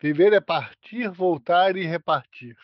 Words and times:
Viver 0.00 0.32
é 0.32 0.40
partir, 0.40 1.08
voltar 1.10 1.76
e 1.76 1.84
repartir. 1.84 2.56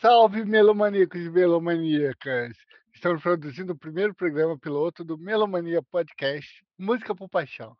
Salve, 0.00 0.44
melomaníacos 0.46 1.20
e 1.20 1.28
melomaníacas! 1.28 2.56
Estamos 2.96 3.22
produzindo 3.22 3.74
o 3.74 3.78
primeiro 3.78 4.14
programa 4.14 4.58
piloto 4.58 5.04
do 5.04 5.18
Melomania 5.18 5.82
Podcast 5.82 6.64
Música 6.78 7.14
por 7.14 7.28
Paixão. 7.28 7.76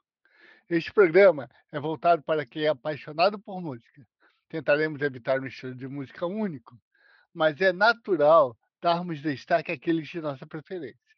Este 0.69 0.93
programa 0.93 1.49
é 1.73 1.81
voltado 1.81 2.23
para 2.23 2.45
quem 2.45 2.65
é 2.65 2.69
apaixonado 2.69 3.39
por 3.39 3.63
música. 3.63 4.07
Tentaremos 4.47 5.01
evitar 5.01 5.41
um 5.41 5.47
estilo 5.47 5.75
de 5.75 5.89
música 5.89 6.27
único, 6.27 6.79
mas 7.33 7.59
é 7.63 7.73
natural 7.73 8.55
darmos 8.79 9.23
destaque 9.23 9.73
àqueles 9.73 10.07
de 10.07 10.21
nossa 10.21 10.47
preferência. 10.47 11.17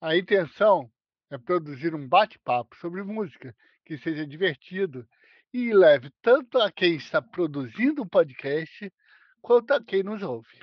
A 0.00 0.16
intenção 0.16 0.90
é 1.30 1.38
produzir 1.38 1.94
um 1.94 2.08
bate-papo 2.08 2.74
sobre 2.74 3.04
música 3.04 3.54
que 3.84 3.96
seja 3.98 4.26
divertido 4.26 5.08
e 5.54 5.72
leve 5.72 6.10
tanto 6.20 6.58
a 6.58 6.72
quem 6.72 6.96
está 6.96 7.22
produzindo 7.22 8.02
o 8.02 8.10
podcast 8.10 8.92
quanto 9.40 9.70
a 9.70 9.82
quem 9.82 10.02
nos 10.02 10.24
ouve. 10.24 10.58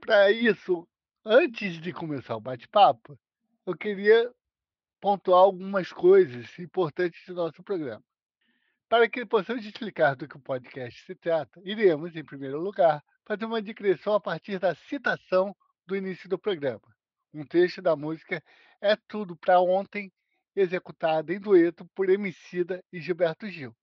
Para 0.00 0.30
isso, 0.30 0.88
antes 1.24 1.80
de 1.80 1.92
começar 1.92 2.34
o 2.36 2.40
bate-papo, 2.40 3.18
eu 3.64 3.76
queria 3.76 4.32
pontuar 5.00 5.40
algumas 5.40 5.92
coisas 5.92 6.58
importantes 6.58 7.24
do 7.26 7.34
nosso 7.34 7.62
programa. 7.62 8.02
Para 8.88 9.08
que 9.08 9.24
possamos 9.24 9.64
explicar 9.64 10.16
do 10.16 10.28
que 10.28 10.36
o 10.36 10.40
podcast 10.40 11.04
se 11.04 11.14
trata, 11.14 11.60
iremos, 11.64 12.14
em 12.16 12.24
primeiro 12.24 12.60
lugar, 12.60 13.02
fazer 13.24 13.44
uma 13.44 13.62
digressão 13.62 14.14
a 14.14 14.20
partir 14.20 14.58
da 14.58 14.74
citação 14.74 15.54
do 15.86 15.96
início 15.96 16.28
do 16.28 16.38
programa. 16.38 16.82
Um 17.32 17.46
trecho 17.46 17.80
da 17.80 17.96
música 17.96 18.42
É 18.80 18.96
Tudo 19.08 19.36
para 19.36 19.60
Ontem, 19.60 20.12
executada 20.54 21.32
em 21.32 21.40
dueto 21.40 21.86
por 21.94 22.10
Emicida 22.10 22.84
e 22.92 23.00
Gilberto 23.00 23.48
Gil. 23.48 23.74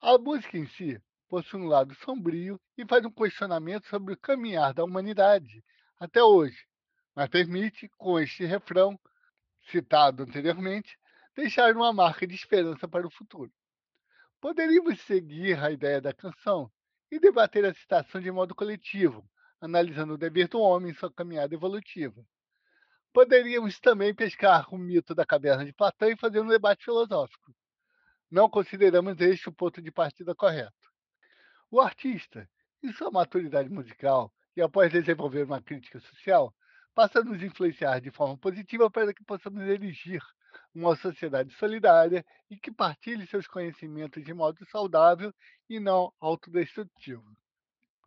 A 0.00 0.18
música 0.18 0.58
em 0.58 0.66
si 0.66 1.00
possui 1.28 1.60
um 1.60 1.66
lado 1.66 1.94
sombrio 1.94 2.60
e 2.76 2.84
faz 2.86 3.04
um 3.04 3.10
questionamento 3.10 3.86
sobre 3.86 4.14
o 4.14 4.18
caminhar 4.18 4.74
da 4.74 4.84
humanidade 4.84 5.64
até 5.98 6.22
hoje, 6.22 6.67
mas 7.18 7.28
permite, 7.28 7.90
com 7.98 8.20
este 8.20 8.44
refrão 8.44 8.96
citado 9.72 10.22
anteriormente, 10.22 10.96
deixar 11.34 11.74
uma 11.74 11.92
marca 11.92 12.24
de 12.24 12.36
esperança 12.36 12.86
para 12.86 13.04
o 13.04 13.10
futuro. 13.10 13.52
Poderíamos 14.40 15.00
seguir 15.00 15.58
a 15.58 15.68
ideia 15.68 16.00
da 16.00 16.14
canção 16.14 16.70
e 17.10 17.18
debater 17.18 17.64
a 17.64 17.74
citação 17.74 18.20
de 18.20 18.30
modo 18.30 18.54
coletivo, 18.54 19.28
analisando 19.60 20.14
o 20.14 20.16
dever 20.16 20.46
do 20.46 20.60
homem 20.60 20.92
em 20.92 20.94
sua 20.94 21.12
caminhada 21.12 21.52
evolutiva. 21.52 22.24
Poderíamos 23.12 23.80
também 23.80 24.14
pescar 24.14 24.72
o 24.72 24.78
mito 24.78 25.12
da 25.12 25.26
caverna 25.26 25.64
de 25.64 25.72
Platão 25.72 26.08
e 26.08 26.16
fazer 26.16 26.38
um 26.38 26.46
debate 26.46 26.84
filosófico. 26.84 27.52
Não 28.30 28.48
consideramos 28.48 29.20
este 29.20 29.48
o 29.48 29.52
ponto 29.52 29.82
de 29.82 29.90
partida 29.90 30.36
correto. 30.36 30.88
O 31.68 31.80
artista, 31.80 32.48
em 32.80 32.92
sua 32.92 33.10
maturidade 33.10 33.68
musical 33.68 34.32
e 34.56 34.62
após 34.62 34.92
desenvolver 34.92 35.42
uma 35.42 35.60
crítica 35.60 35.98
social, 35.98 36.54
passa 36.98 37.20
a 37.20 37.24
nos 37.24 37.40
influenciar 37.40 38.00
de 38.00 38.10
forma 38.10 38.36
positiva 38.36 38.90
para 38.90 39.14
que 39.14 39.22
possamos 39.22 39.62
erigir 39.62 40.20
uma 40.74 40.96
sociedade 40.96 41.54
solidária 41.54 42.26
e 42.50 42.56
que 42.56 42.72
partilhe 42.72 43.24
seus 43.28 43.46
conhecimentos 43.46 44.20
de 44.24 44.34
modo 44.34 44.66
saudável 44.66 45.32
e 45.70 45.78
não 45.78 46.12
autodestrutivo. 46.18 47.24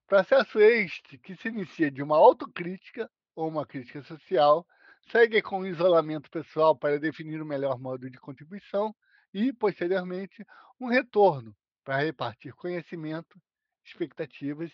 Processo 0.06 0.60
este 0.60 1.18
que 1.20 1.38
se 1.38 1.48
inicia 1.48 1.90
de 1.90 2.04
uma 2.04 2.18
autocrítica 2.18 3.10
ou 3.34 3.48
uma 3.48 3.66
crítica 3.66 4.04
social, 4.04 4.68
segue 5.10 5.42
com 5.42 5.62
o 5.62 5.68
isolamento 5.68 6.30
pessoal 6.30 6.76
para 6.76 7.00
definir 7.00 7.42
o 7.42 7.46
melhor 7.46 7.80
modo 7.80 8.10
de 8.10 8.18
contribuição 8.18 8.94
e, 9.34 9.54
posteriormente, 9.54 10.46
um 10.78 10.88
retorno 10.88 11.56
para 11.86 12.04
repartir 12.04 12.54
conhecimento 12.56 13.40
expectativas, 13.86 14.70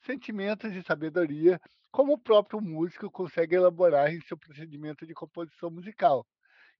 sentimentos 0.00 0.74
e 0.74 0.82
sabedoria, 0.82 1.60
como 1.90 2.12
o 2.12 2.18
próprio 2.18 2.60
músico 2.60 3.10
consegue 3.10 3.56
elaborar 3.56 4.12
em 4.12 4.20
seu 4.22 4.36
procedimento 4.36 5.06
de 5.06 5.14
composição 5.14 5.70
musical, 5.70 6.26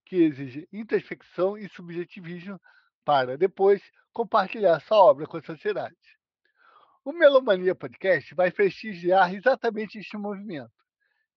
que 0.07 0.17
exige 0.17 0.69
introspecção 0.73 1.59
e 1.59 1.69
subjetivismo 1.69 2.61
para, 3.05 3.37
depois, 3.37 3.83
compartilhar 4.13 4.81
sua 4.81 4.99
obra 4.99 5.27
com 5.27 5.37
a 5.37 5.43
sociedade. 5.43 5.97
O 7.05 7.13
Melomania 7.13 7.75
Podcast 7.75 8.35
vai 8.35 8.51
prestigiar 8.51 9.35
exatamente 9.35 9.99
este 9.99 10.17
movimento. 10.17 10.71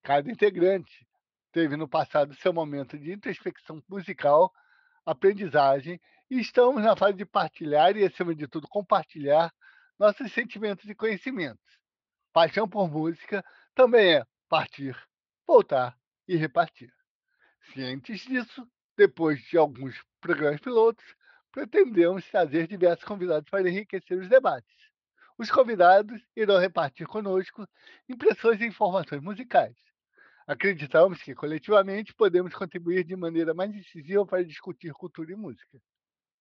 Cada 0.03 0.29
integrante 0.29 1.07
teve 1.51 1.78
no 1.78 1.88
passado 1.88 2.35
seu 2.35 2.51
momento 2.51 2.97
de 2.97 3.13
introspecção 3.13 3.81
musical, 3.88 4.51
aprendizagem, 5.05 6.00
e 6.29 6.40
estamos 6.40 6.84
na 6.84 6.95
fase 6.95 7.13
de 7.13 7.25
partilhar 7.25 7.95
e, 7.95 8.03
acima 8.03 8.35
de 8.35 8.47
tudo, 8.47 8.67
compartilhar 8.67 9.53
nossos 9.97 10.31
sentimentos 10.34 10.90
e 10.90 10.95
conhecimentos. 10.95 11.63
Paixão 12.34 12.67
por 12.67 12.90
música 12.90 13.45
também 13.75 14.16
é 14.16 14.25
partir, 14.47 14.97
voltar 15.47 15.97
e 16.28 16.35
repartir. 16.35 16.94
Cientes 17.73 18.22
disso, 18.22 18.67
depois 18.97 19.41
de 19.41 19.57
alguns 19.57 20.00
programas 20.22 20.59
pilotos, 20.59 21.03
pretendemos 21.51 22.29
trazer 22.29 22.67
diversos 22.67 23.06
convidados 23.06 23.50
para 23.50 23.67
enriquecer 23.67 24.17
os 24.19 24.29
debates. 24.29 24.75
Os 25.38 25.50
convidados 25.50 26.22
irão 26.35 26.59
repartir 26.59 27.07
conosco 27.07 27.67
impressões 28.07 28.61
e 28.61 28.66
informações 28.66 29.22
musicais. 29.22 29.75
Acreditamos 30.45 31.22
que, 31.22 31.34
coletivamente, 31.34 32.13
podemos 32.13 32.53
contribuir 32.53 33.03
de 33.03 33.16
maneira 33.16 33.53
mais 33.53 33.72
decisiva 33.72 34.25
para 34.25 34.44
discutir 34.44 34.94
cultura 34.94 35.31
e 35.31 35.35
música. 35.35 35.81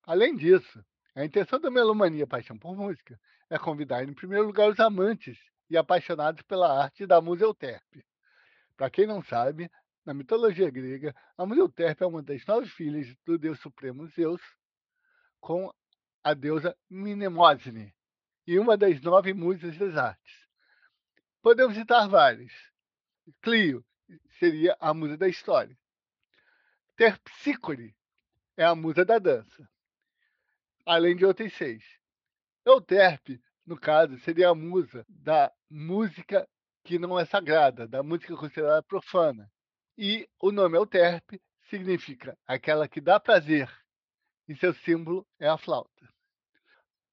Além 0.04 0.36
disso, 0.36 0.84
a 1.14 1.24
intenção 1.24 1.60
da 1.60 1.70
Melomania 1.70 2.26
Paixão 2.26 2.58
por 2.58 2.76
Música 2.76 3.18
é 3.48 3.58
convidar, 3.58 4.02
em 4.02 4.12
primeiro 4.12 4.46
lugar, 4.46 4.68
os 4.70 4.80
amantes 4.80 5.38
e 5.72 5.76
apaixonados 5.76 6.42
pela 6.42 6.82
arte 6.82 7.06
da 7.06 7.20
musa 7.20 7.44
Euterpe. 7.44 8.04
Para 8.76 8.90
quem 8.90 9.06
não 9.06 9.22
sabe, 9.22 9.70
na 10.04 10.12
mitologia 10.12 10.70
grega, 10.70 11.14
a 11.36 11.46
musa 11.46 11.60
Euterpe 11.60 12.04
é 12.04 12.06
uma 12.06 12.22
das 12.22 12.44
nove 12.46 12.68
filhas 12.68 13.14
do 13.24 13.38
deus 13.38 13.58
supremo 13.60 14.06
Zeus, 14.08 14.42
com 15.40 15.72
a 16.22 16.34
deusa 16.34 16.76
Mnemosine, 16.90 17.94
e 18.46 18.58
uma 18.58 18.76
das 18.76 19.00
nove 19.00 19.32
musas 19.32 19.76
das 19.78 19.96
artes. 19.96 20.46
Podemos 21.40 21.74
citar 21.74 22.08
várias. 22.08 22.52
Clio 23.40 23.84
seria 24.38 24.76
a 24.78 24.92
musa 24.92 25.16
da 25.16 25.28
história. 25.28 25.76
Terpsícore 26.96 27.96
é 28.56 28.64
a 28.64 28.74
musa 28.74 29.04
da 29.04 29.18
dança 29.18 29.68
além 30.86 31.16
de 31.16 31.24
outras 31.24 31.52
seis. 31.54 31.84
Euterpe, 32.64 33.40
no 33.66 33.78
caso, 33.78 34.18
seria 34.20 34.50
a 34.50 34.54
musa 34.54 35.04
da 35.08 35.52
música 35.70 36.48
que 36.84 36.98
não 36.98 37.18
é 37.18 37.24
sagrada, 37.24 37.86
da 37.86 38.02
música 38.02 38.36
considerada 38.36 38.82
profana. 38.82 39.50
E 39.96 40.28
o 40.40 40.50
nome 40.50 40.76
Euterpe 40.76 41.40
significa 41.70 42.36
aquela 42.46 42.88
que 42.88 43.00
dá 43.00 43.20
prazer, 43.20 43.70
e 44.48 44.56
seu 44.56 44.74
símbolo 44.74 45.26
é 45.38 45.48
a 45.48 45.56
flauta. 45.56 46.08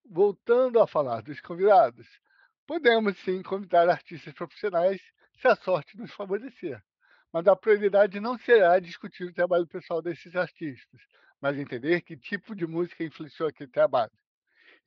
Voltando 0.03 0.79
a 0.79 0.87
falar 0.87 1.21
dos 1.21 1.39
convidados, 1.39 2.07
podemos 2.65 3.17
sim 3.19 3.43
convidar 3.43 3.87
artistas 3.87 4.33
profissionais 4.33 4.99
se 5.39 5.47
a 5.47 5.55
sorte 5.55 5.97
nos 5.97 6.11
favorecer. 6.11 6.81
Mas 7.31 7.47
a 7.47 7.55
prioridade 7.55 8.19
não 8.19 8.37
será 8.39 8.79
discutir 8.79 9.25
o 9.25 9.33
trabalho 9.33 9.67
pessoal 9.67 10.01
desses 10.01 10.35
artistas, 10.35 10.99
mas 11.39 11.57
entender 11.57 12.01
que 12.01 12.17
tipo 12.17 12.55
de 12.55 12.65
música 12.65 13.03
influenciou 13.03 13.47
aquele 13.49 13.69
trabalho. 13.69 14.11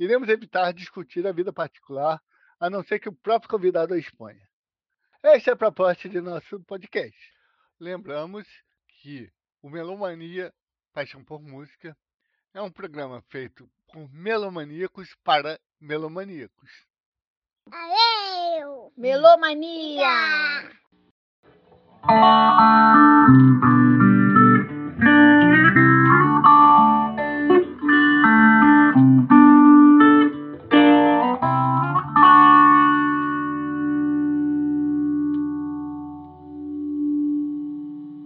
Iremos 0.02 0.28
evitar 0.28 0.72
discutir 0.72 1.24
a 1.28 1.32
vida 1.32 1.52
particular, 1.52 2.20
a 2.58 2.68
não 2.68 2.82
ser 2.82 2.98
que 2.98 3.08
o 3.08 3.14
próprio 3.14 3.48
convidado 3.48 3.94
a 3.94 3.98
exponha. 3.98 4.44
Esta 5.22 5.50
é 5.50 5.52
a 5.52 5.56
proposta 5.56 6.08
de 6.08 6.20
nosso 6.20 6.58
podcast. 6.64 7.16
Lembramos 7.78 8.44
que 8.88 9.30
o 9.62 9.70
Melomania 9.70 10.52
Paixão 10.92 11.24
por 11.24 11.40
Música 11.40 11.96
é 12.52 12.60
um 12.60 12.68
programa 12.68 13.22
feito 13.30 13.70
por 13.92 14.12
melomaníacos 14.12 15.14
para 15.22 15.60
melomaníacos. 15.80 16.70
Aê! 17.70 18.60
Melomania! 18.96 20.68